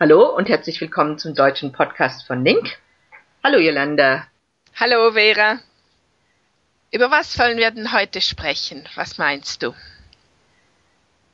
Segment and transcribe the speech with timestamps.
[0.00, 2.78] Hallo und herzlich willkommen zum deutschen Podcast von Link.
[3.42, 4.28] Hallo Jolanda.
[4.76, 5.58] Hallo Vera.
[6.92, 8.88] Über was wollen wir denn heute sprechen?
[8.94, 9.74] Was meinst du?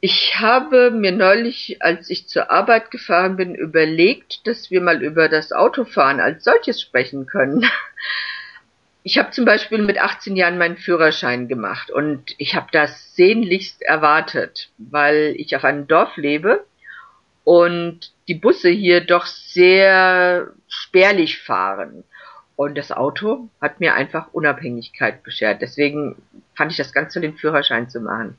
[0.00, 5.28] Ich habe mir neulich, als ich zur Arbeit gefahren bin, überlegt, dass wir mal über
[5.28, 7.66] das Autofahren als solches sprechen können.
[9.06, 13.82] Ich habe zum Beispiel mit 18 Jahren meinen Führerschein gemacht und ich habe das sehnlichst
[13.82, 16.64] erwartet, weil ich auf einem Dorf lebe
[17.44, 22.04] und die Busse hier doch sehr spärlich fahren.
[22.56, 25.60] Und das Auto hat mir einfach Unabhängigkeit beschert.
[25.60, 26.16] Deswegen
[26.54, 28.38] fand ich das ganz toll, den Führerschein zu machen.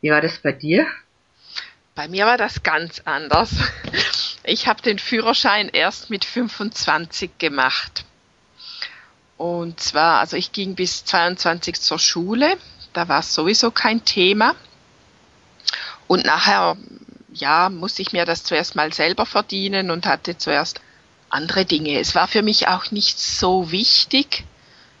[0.00, 0.86] Wie war das bei dir?
[1.94, 3.54] Bei mir war das ganz anders.
[4.42, 8.04] Ich habe den Führerschein erst mit 25 gemacht.
[9.36, 12.56] Und zwar, also ich ging bis 22 zur Schule,
[12.92, 14.54] da war es sowieso kein Thema.
[16.06, 16.76] Und nachher,
[17.34, 20.80] ja, musste ich mir das zuerst mal selber verdienen und hatte zuerst
[21.28, 21.98] andere Dinge.
[21.98, 24.44] Es war für mich auch nicht so wichtig.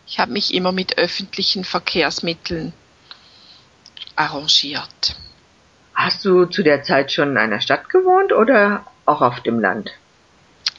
[0.06, 2.72] Ich habe mich immer mit öffentlichen Verkehrsmitteln
[4.16, 5.16] arrangiert.
[5.94, 9.92] Hast du zu der Zeit schon in einer Stadt gewohnt oder auch auf dem Land?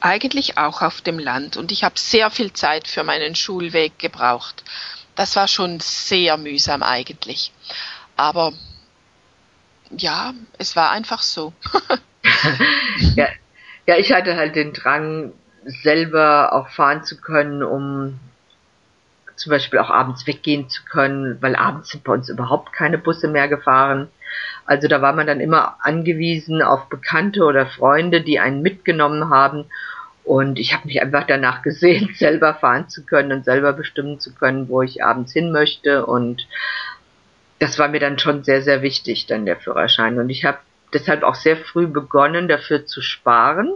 [0.02, 4.64] Eigentlich auch auf dem Land und ich habe sehr viel Zeit für meinen Schulweg gebraucht.
[5.16, 7.54] Das war schon sehr mühsam eigentlich.
[8.18, 8.54] Aber
[9.92, 11.54] ja, es war einfach so.
[13.16, 13.28] ja,
[13.86, 15.34] ja, ich hatte halt den Drang,
[15.66, 18.20] selber auch fahren zu können, um
[19.36, 23.28] zum Beispiel auch abends weggehen zu können, weil abends sind bei uns überhaupt keine Busse
[23.28, 24.08] mehr gefahren.
[24.66, 29.66] Also da war man dann immer angewiesen auf Bekannte oder Freunde, die einen mitgenommen haben.
[30.24, 34.34] Und ich habe mich einfach danach gesehen, selber fahren zu können und selber bestimmen zu
[34.34, 36.06] können, wo ich abends hin möchte.
[36.06, 36.48] Und
[37.66, 40.20] das war mir dann schon sehr, sehr wichtig, dann der Führerschein.
[40.20, 40.60] Und ich habe
[40.94, 43.74] deshalb auch sehr früh begonnen, dafür zu sparen.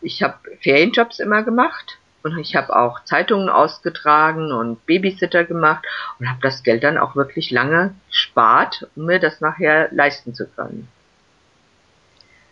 [0.00, 5.84] Ich habe Ferienjobs immer gemacht und ich habe auch Zeitungen ausgetragen und Babysitter gemacht
[6.20, 10.46] und habe das Geld dann auch wirklich lange spart, um mir das nachher leisten zu
[10.46, 10.86] können.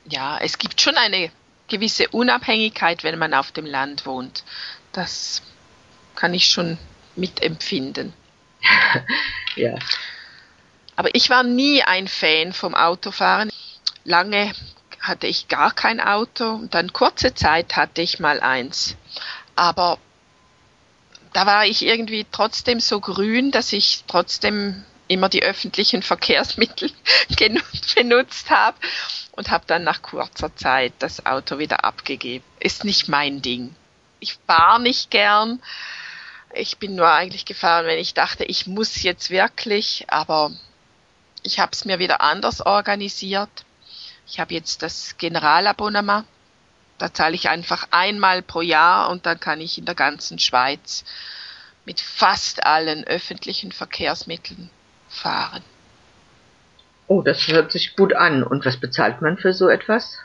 [0.07, 1.31] Ja, es gibt schon eine
[1.69, 4.43] gewisse Unabhängigkeit, wenn man auf dem Land wohnt.
[4.93, 5.43] Das
[6.17, 6.77] kann ich schon
[7.15, 8.13] mitempfinden.
[9.55, 9.79] ja.
[10.97, 13.53] Aber ich war nie ein Fan vom Autofahren.
[14.05, 14.53] Lange
[15.01, 18.97] hatte ich gar kein Auto und dann kurze Zeit hatte ich mal eins.
[19.55, 19.99] Aber
[21.33, 26.91] da war ich irgendwie trotzdem so grün, dass ich trotzdem immer die öffentlichen Verkehrsmittel
[27.95, 28.79] benutzt habe
[29.33, 32.45] und habe dann nach kurzer Zeit das Auto wieder abgegeben.
[32.59, 33.75] Ist nicht mein Ding.
[34.19, 35.61] Ich fahre nicht gern.
[36.55, 40.53] Ich bin nur eigentlich gefahren, wenn ich dachte, ich muss jetzt wirklich, aber
[41.47, 43.65] ich habe es mir wieder anders organisiert.
[44.27, 46.25] Ich habe jetzt das Generalabonnement
[46.99, 51.05] da zahle ich einfach einmal pro Jahr und dann kann ich in der ganzen Schweiz
[51.85, 54.71] mit fast allen öffentlichen Verkehrsmitteln
[55.09, 55.63] fahren.
[57.07, 58.43] Oh, das hört sich gut an.
[58.43, 60.19] Und was bezahlt man für so etwas?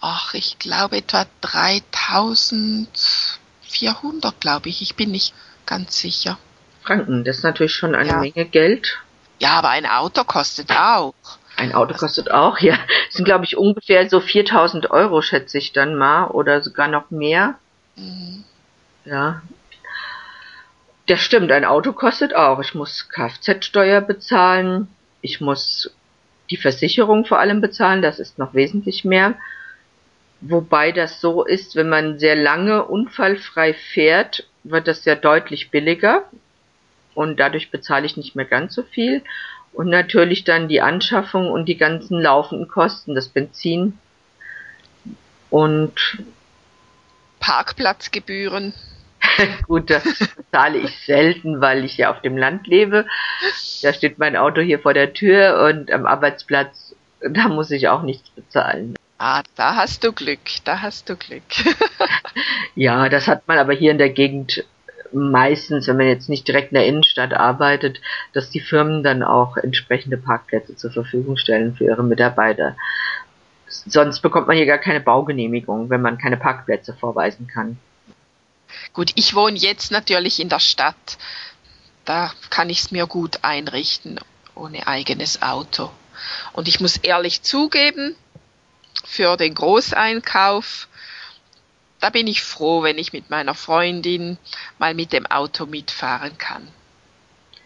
[0.00, 4.82] Ach, ich glaube etwa 3400, glaube ich.
[4.82, 5.34] Ich bin nicht
[5.66, 6.38] ganz sicher.
[6.82, 8.18] Franken, das ist natürlich schon eine ja.
[8.18, 9.00] Menge Geld.
[9.42, 11.14] Ja, aber ein Auto kostet auch.
[11.56, 12.78] Ein Auto kostet auch, ja.
[13.06, 17.10] Das sind, glaube ich, ungefähr so 4000 Euro, schätze ich dann mal, oder sogar noch
[17.10, 17.56] mehr.
[17.96, 18.44] Mhm.
[19.04, 19.42] Ja.
[21.08, 22.60] Das stimmt, ein Auto kostet auch.
[22.60, 24.86] Ich muss Kfz-Steuer bezahlen.
[25.22, 25.92] Ich muss
[26.50, 28.00] die Versicherung vor allem bezahlen.
[28.00, 29.34] Das ist noch wesentlich mehr.
[30.40, 36.30] Wobei das so ist, wenn man sehr lange unfallfrei fährt, wird das ja deutlich billiger.
[37.14, 39.22] Und dadurch bezahle ich nicht mehr ganz so viel.
[39.72, 43.98] Und natürlich dann die Anschaffung und die ganzen laufenden Kosten, das Benzin
[45.50, 46.18] und
[47.40, 48.74] Parkplatzgebühren.
[49.66, 50.04] Gut, das
[50.36, 53.06] bezahle ich selten, weil ich ja auf dem Land lebe.
[53.82, 58.02] Da steht mein Auto hier vor der Tür und am Arbeitsplatz, da muss ich auch
[58.02, 58.96] nichts bezahlen.
[59.18, 61.42] Ah, da hast du Glück, da hast du Glück.
[62.74, 64.64] ja, das hat man aber hier in der Gegend
[65.12, 68.00] meistens, wenn man jetzt nicht direkt in der Innenstadt arbeitet,
[68.32, 72.76] dass die Firmen dann auch entsprechende Parkplätze zur Verfügung stellen für ihre Mitarbeiter.
[73.66, 77.78] Sonst bekommt man hier gar keine Baugenehmigung, wenn man keine Parkplätze vorweisen kann.
[78.92, 81.18] Gut, ich wohne jetzt natürlich in der Stadt.
[82.04, 84.18] Da kann ich es mir gut einrichten,
[84.54, 85.90] ohne eigenes Auto.
[86.52, 88.16] Und ich muss ehrlich zugeben,
[89.04, 90.88] für den Großeinkauf
[92.02, 94.36] da bin ich froh, wenn ich mit meiner Freundin
[94.78, 96.66] mal mit dem Auto mitfahren kann.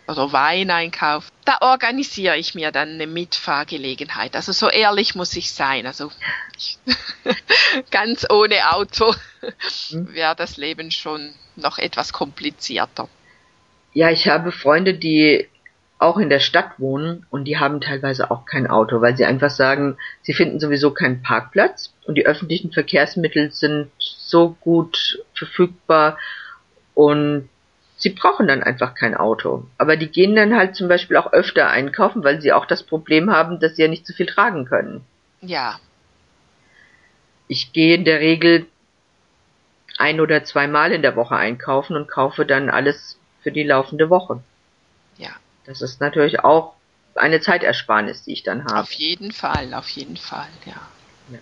[0.07, 1.33] Oder Wein einkaufen.
[1.47, 4.37] Da organisiere ich mir dann eine Mitfahrgelegenheit.
[4.37, 5.87] Also so ehrlich muss ich sein.
[5.87, 6.13] Also
[7.91, 9.15] Ganz ohne Auto
[9.89, 10.15] hm?
[10.15, 13.09] wäre das Leben schon noch etwas komplizierter.
[13.95, 15.49] Ja, ich habe Freunde, die
[15.99, 19.49] auch in der Stadt wohnen und die haben teilweise auch kein Auto, weil sie einfach
[19.49, 23.91] sagen, sie finden sowieso keinen Parkplatz und die öffentlichen Verkehrsmittel sind
[24.27, 26.19] so gut verfügbar
[26.95, 27.49] und
[27.97, 29.67] sie brauchen dann einfach kein Auto.
[29.79, 33.31] Aber die gehen dann halt zum Beispiel auch öfter einkaufen, weil sie auch das Problem
[33.31, 35.05] haben, dass sie ja nicht zu viel tragen können.
[35.41, 35.79] Ja.
[37.49, 38.67] Ich gehe in der Regel
[39.99, 44.43] ein oder zweimal in der Woche einkaufen und kaufe dann alles für die laufende Woche.
[45.17, 45.31] Ja.
[45.65, 46.75] Das ist natürlich auch
[47.15, 48.81] eine Zeitersparnis, die ich dann habe.
[48.81, 50.75] Auf jeden Fall, auf jeden Fall, ja.
[51.31, 51.39] ja.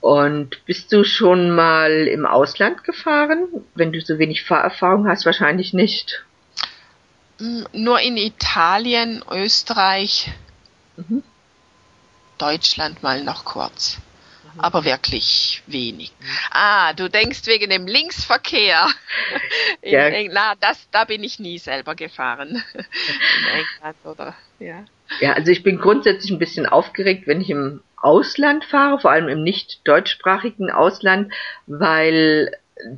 [0.00, 3.48] Und bist du schon mal im Ausland gefahren?
[3.74, 6.24] Wenn du so wenig Fahrerfahrung hast, wahrscheinlich nicht.
[7.38, 10.30] Nur in Italien, Österreich,
[10.96, 11.22] mhm.
[12.38, 13.98] Deutschland mal noch kurz.
[14.54, 14.60] Mhm.
[14.60, 16.12] Aber wirklich wenig.
[16.18, 16.26] Mhm.
[16.50, 18.88] Ah, du denkst wegen dem Linksverkehr.
[19.82, 20.06] In ja.
[20.08, 22.62] England, das, da bin ich nie selber gefahren.
[22.74, 24.84] In England oder, ja.
[25.20, 29.28] Ja, also ich bin grundsätzlich ein bisschen aufgeregt, wenn ich im Ausland fahre, vor allem
[29.28, 31.32] im nicht deutschsprachigen Ausland,
[31.66, 32.50] weil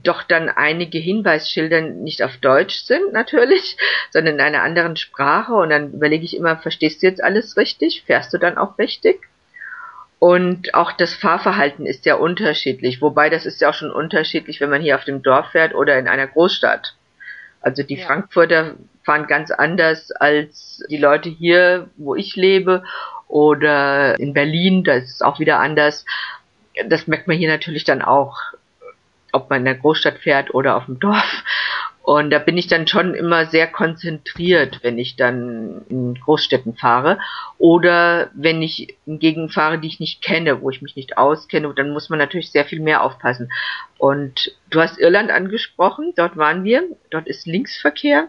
[0.03, 3.77] doch dann einige Hinweisschilder nicht auf Deutsch sind natürlich,
[4.11, 8.05] sondern in einer anderen Sprache und dann überlege ich immer, verstehst du jetzt alles richtig?
[8.07, 9.29] Fährst du dann auch richtig?
[10.19, 14.71] Und auch das Fahrverhalten ist ja unterschiedlich, wobei das ist ja auch schon unterschiedlich, wenn
[14.71, 16.95] man hier auf dem Dorf fährt oder in einer Großstadt.
[17.61, 18.07] Also die ja.
[18.07, 22.85] Frankfurter fahren ganz anders als die Leute hier, wo ich lebe
[23.33, 26.05] oder in Berlin, da ist es auch wieder anders.
[26.87, 28.39] Das merkt man hier natürlich dann auch,
[29.33, 31.43] ob man in der Großstadt fährt oder auf dem Dorf.
[32.03, 37.21] Und da bin ich dann schon immer sehr konzentriert, wenn ich dann in Großstädten fahre.
[37.59, 41.73] Oder wenn ich in Gegenden fahre, die ich nicht kenne, wo ich mich nicht auskenne,
[41.75, 43.53] dann muss man natürlich sehr viel mehr aufpassen.
[43.99, 48.29] Und du hast Irland angesprochen, dort waren wir, dort ist Linksverkehr.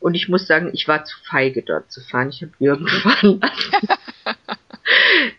[0.00, 2.28] Und ich muss sagen, ich war zu feige, dort zu fahren.
[2.28, 3.40] Ich habe irgendwann,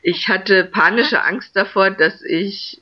[0.05, 2.79] ich hatte panische Angst davor, dass ich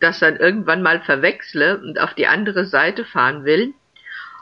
[0.00, 3.72] das dann irgendwann mal verwechsle und auf die andere Seite fahren will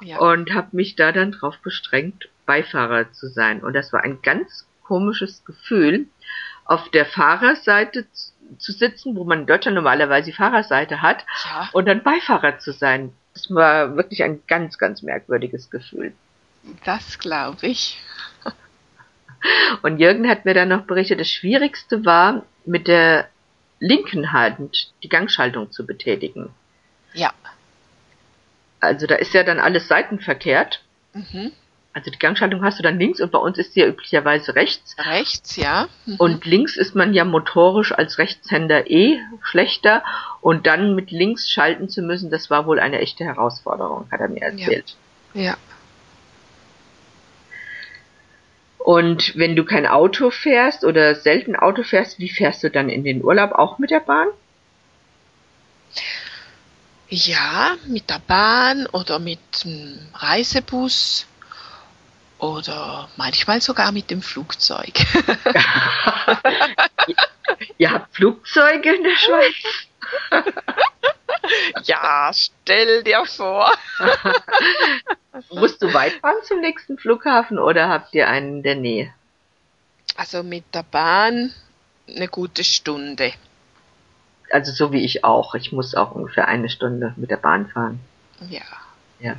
[0.00, 0.18] ja.
[0.18, 3.62] und habe mich da dann drauf bestrengt, Beifahrer zu sein.
[3.62, 6.06] Und das war ein ganz komisches Gefühl,
[6.64, 8.06] auf der Fahrerseite
[8.58, 11.68] zu sitzen, wo man in Deutschland normalerweise die Fahrerseite hat, ja.
[11.74, 13.12] und dann Beifahrer zu sein.
[13.34, 16.12] Das war wirklich ein ganz, ganz merkwürdiges Gefühl.
[16.84, 18.00] Das glaube ich.
[19.82, 23.28] Und Jürgen hat mir dann noch berichtet, das Schwierigste war, mit der
[23.78, 26.50] linken Hand die Gangschaltung zu betätigen.
[27.12, 27.32] Ja.
[28.80, 30.82] Also da ist ja dann alles seitenverkehrt.
[31.12, 31.52] Mhm.
[31.92, 34.96] Also die Gangschaltung hast du dann links und bei uns ist sie ja üblicherweise rechts.
[34.98, 35.88] Rechts, ja.
[36.04, 36.16] Mhm.
[36.16, 40.04] Und links ist man ja motorisch als Rechtshänder eh schlechter
[40.42, 44.28] und dann mit links schalten zu müssen, das war wohl eine echte Herausforderung, hat er
[44.28, 44.94] mir erzählt.
[45.32, 45.42] Ja.
[45.42, 45.56] ja.
[48.86, 53.02] Und wenn du kein Auto fährst oder selten Auto fährst, wie fährst du dann in
[53.02, 53.50] den Urlaub?
[53.50, 54.28] Auch mit der Bahn?
[57.08, 61.26] Ja, mit der Bahn oder mit dem Reisebus
[62.38, 64.94] oder manchmal sogar mit dem Flugzeug.
[67.78, 69.54] Ihr habt Flugzeuge in der Schweiz?
[71.86, 73.76] ja, stell dir vor.
[75.50, 79.14] Musst du weit fahren zum nächsten Flughafen oder habt ihr einen in der Nähe?
[80.16, 81.52] Also mit der Bahn
[82.08, 83.32] eine gute Stunde
[84.50, 85.54] also so wie ich auch.
[85.54, 88.00] Ich muss auch ungefähr eine Stunde mit der Bahn fahren.
[88.48, 88.62] Ja.
[89.20, 89.36] Ja.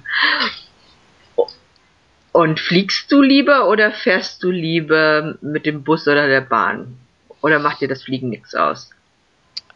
[2.32, 6.98] Und fliegst du lieber oder fährst du lieber mit dem Bus oder der Bahn?
[7.42, 8.90] Oder macht dir das Fliegen nichts aus?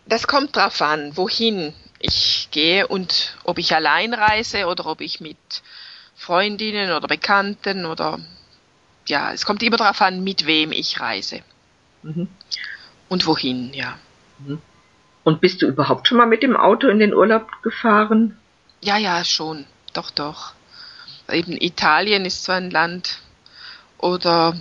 [0.06, 5.22] Das kommt drauf an, wohin ich gehe und ob ich allein reise oder ob ich
[5.22, 5.38] mit
[6.22, 8.20] Freundinnen oder Bekannten oder
[9.08, 11.42] ja, es kommt immer darauf an, mit wem ich reise.
[12.04, 12.28] Mhm.
[13.10, 13.98] Und wohin, ja.
[14.38, 14.62] Mhm.
[15.24, 18.38] Und bist du überhaupt schon mal mit dem Auto in den Urlaub gefahren?
[18.82, 19.66] Ja, ja, schon.
[19.94, 20.54] Doch, doch.
[21.28, 23.18] Eben Italien ist so ein Land.
[23.98, 24.56] Oder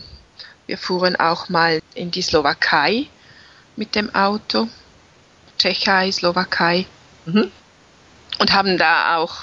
[0.67, 3.07] wir fuhren auch mal in die Slowakei
[3.77, 4.67] mit dem Auto.
[5.59, 6.87] Tschechei, Slowakei.
[7.27, 7.53] Mhm.
[8.39, 9.43] Und haben da auch,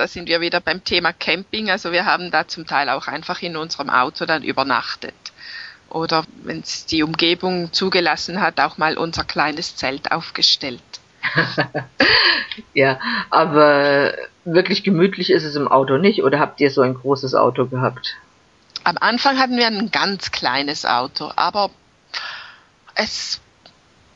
[0.00, 3.42] da sind wir wieder beim Thema Camping, also wir haben da zum Teil auch einfach
[3.42, 5.14] in unserem Auto dann übernachtet
[5.90, 10.82] oder wenn es die Umgebung zugelassen hat, auch mal unser kleines Zelt aufgestellt.
[12.74, 14.14] ja, aber
[14.44, 18.16] wirklich gemütlich ist es im Auto nicht oder habt ihr so ein großes Auto gehabt?
[18.84, 21.70] Am Anfang hatten wir ein ganz kleines Auto, aber
[22.94, 23.40] es,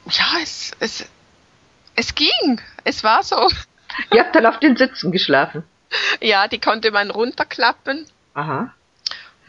[0.08, 1.06] ja, es, es,
[1.96, 3.48] Es ging, es war so.
[4.12, 5.64] Ihr habt dann auf den Sitzen geschlafen.
[6.20, 8.06] Ja, die konnte man runterklappen.
[8.34, 8.74] Aha.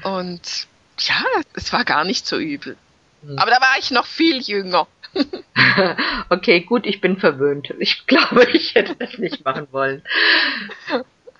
[0.03, 0.67] Und
[0.99, 1.23] ja,
[1.53, 2.77] es war gar nicht so übel.
[3.21, 3.37] Hm.
[3.37, 4.87] Aber da war ich noch viel jünger.
[6.29, 7.73] okay, gut, ich bin verwöhnt.
[7.79, 10.03] Ich glaube, ich hätte das nicht machen wollen.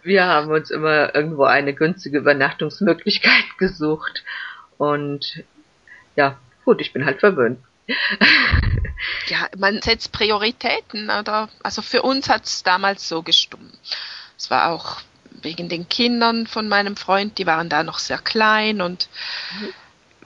[0.01, 4.24] Wir haben uns immer irgendwo eine günstige Übernachtungsmöglichkeit gesucht.
[4.77, 5.43] Und
[6.15, 7.59] ja, gut, ich bin halt verwöhnt.
[9.27, 11.50] ja, man setzt Prioritäten, oder?
[11.62, 13.77] Also für uns hat es damals so gestummt.
[14.37, 15.01] Es war auch
[15.41, 19.09] wegen den Kindern von meinem Freund, die waren da noch sehr klein und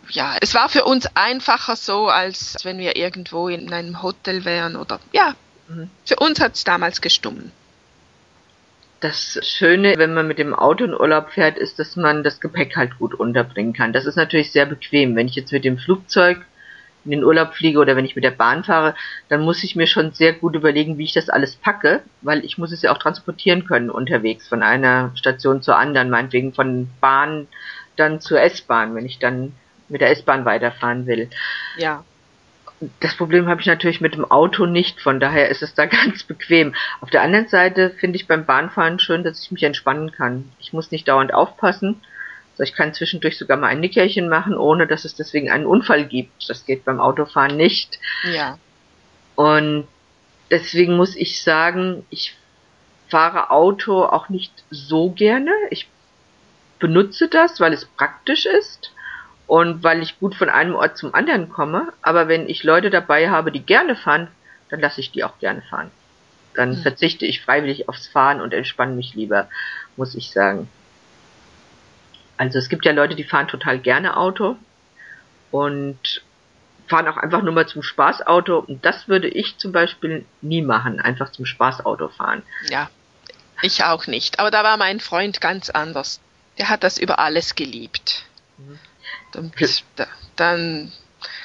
[0.10, 4.76] ja, es war für uns einfacher so, als wenn wir irgendwo in einem Hotel wären
[4.76, 5.36] oder ja,
[5.68, 5.90] mhm.
[6.06, 7.52] für uns hat es damals gestummen.
[9.02, 12.76] Das Schöne, wenn man mit dem Auto in Urlaub fährt, ist, dass man das Gepäck
[12.76, 13.94] halt gut unterbringen kann.
[13.94, 15.16] Das ist natürlich sehr bequem.
[15.16, 16.46] Wenn ich jetzt mit dem Flugzeug
[17.06, 18.96] in den Urlaub fliege oder wenn ich mit der Bahn fahre,
[19.30, 22.58] dann muss ich mir schon sehr gut überlegen, wie ich das alles packe, weil ich
[22.58, 27.48] muss es ja auch transportieren können unterwegs von einer Station zur anderen, meinetwegen von Bahn
[27.96, 29.54] dann zur S-Bahn, wenn ich dann
[29.88, 31.30] mit der S-Bahn weiterfahren will.
[31.78, 32.04] Ja.
[33.02, 36.24] Das Problem habe ich natürlich mit dem Auto nicht, von daher ist es da ganz
[36.24, 36.76] bequem.
[37.02, 40.52] Auf der anderen Seite finde ich beim Bahnfahren schön, dass ich mich entspannen kann.
[40.60, 42.02] Ich muss nicht dauernd aufpassen
[42.60, 46.06] also ich kann zwischendurch sogar mal ein Nickerchen machen, ohne dass es deswegen einen Unfall
[46.06, 46.50] gibt.
[46.50, 47.98] Das geht beim Autofahren nicht.
[48.30, 48.60] Ja.
[49.36, 49.88] Und
[50.52, 52.36] deswegen muss ich sagen, ich
[53.08, 55.54] fahre Auto auch nicht so gerne.
[55.70, 55.88] Ich
[56.80, 58.92] benutze das, weil es praktisch ist
[59.48, 61.94] und weil ich gut von einem Ort zum anderen komme.
[62.02, 64.28] Aber wenn ich Leute dabei habe, die gerne fahren,
[64.68, 65.92] dann lasse ich die auch gerne fahren.
[66.56, 66.82] Dann hm.
[66.82, 69.48] verzichte ich freiwillig aufs Fahren und entspanne mich lieber,
[69.96, 70.68] muss ich sagen.
[72.40, 74.56] Also es gibt ja Leute, die fahren total gerne Auto
[75.52, 76.24] und
[76.88, 78.60] fahren auch einfach nur mal zum Spaßauto.
[78.60, 82.42] Und das würde ich zum Beispiel nie machen, einfach zum Spaßauto fahren.
[82.70, 82.90] Ja,
[83.62, 84.40] ich auch nicht.
[84.40, 86.22] Aber da war mein Freund ganz anders.
[86.58, 88.24] Der hat das über alles geliebt.
[88.58, 88.80] Mhm.
[89.36, 89.54] Und
[90.38, 90.94] dann,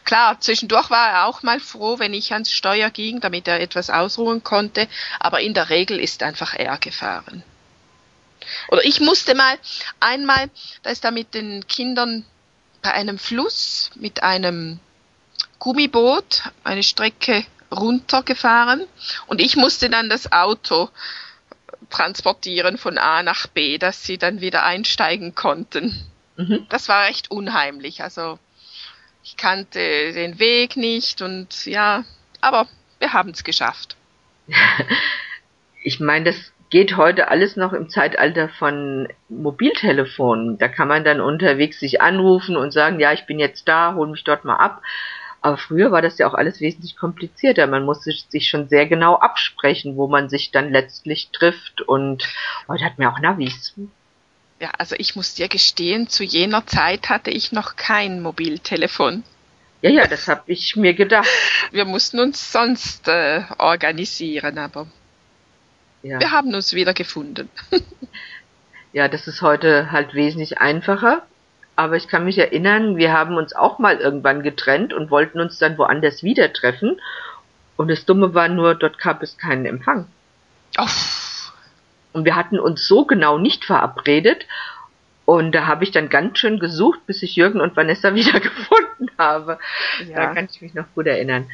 [0.05, 3.91] klar, zwischendurch war er auch mal froh, wenn ich ans Steuer ging, damit er etwas
[3.91, 4.87] ausruhen konnte.
[5.19, 7.43] Aber in der Regel ist einfach er gefahren.
[8.69, 9.59] Oder ich musste mal
[10.01, 10.51] einmal,
[10.83, 12.25] da ist da mit den Kindern
[12.83, 14.79] bei einem Fluss mit einem
[15.59, 18.87] Gummiboot eine Strecke runtergefahren
[19.27, 20.91] und ich musste dann das Auto
[21.91, 26.05] transportieren von A nach B, dass sie dann wieder einsteigen konnten.
[26.37, 26.67] Mhm.
[26.69, 28.03] Das war recht unheimlich.
[28.03, 28.39] Also
[29.23, 32.05] ich kannte den Weg nicht und ja,
[32.41, 33.97] aber wir haben es geschafft.
[35.83, 36.37] ich meine, das
[36.75, 40.59] geht heute alles noch im Zeitalter von Mobiltelefonen.
[40.59, 44.09] Da kann man dann unterwegs sich anrufen und sagen, ja, ich bin jetzt da, hol
[44.09, 44.83] mich dort mal ab.
[45.41, 47.69] Aber früher war das ja auch alles wesentlich komplizierter.
[47.69, 51.81] Man musste sich schon sehr genau absprechen, wo man sich dann letztlich trifft.
[51.81, 52.29] Und
[52.67, 53.75] heute hat man auch Navis.
[54.59, 59.23] Ja, also ich muss dir gestehen, zu jener Zeit hatte ich noch kein Mobiltelefon.
[59.81, 61.29] Ja, ja, das habe ich mir gedacht.
[61.71, 64.89] Wir mussten uns sonst äh, organisieren, aber
[66.05, 66.21] ja.
[66.21, 67.49] Wir haben uns wieder gefunden.
[68.93, 71.23] ja, das ist heute halt wesentlich einfacher.
[71.77, 75.59] Aber ich kann mich erinnern, wir haben uns auch mal irgendwann getrennt und wollten uns
[75.59, 77.01] dann woanders wieder treffen.
[77.77, 80.07] Und das Dumme war nur, dort gab es keinen Empfang.
[80.79, 80.87] Oh.
[82.13, 84.47] Und wir hatten uns so genau nicht verabredet.
[85.25, 89.09] Und da habe ich dann ganz schön gesucht, bis ich Jürgen und Vanessa wieder gefunden
[89.19, 89.59] habe.
[90.07, 90.27] Ja.
[90.27, 91.47] Da kann ich mich noch gut erinnern.